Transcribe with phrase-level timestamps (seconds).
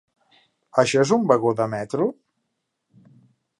[0.83, 2.09] Això és un vagó de metro?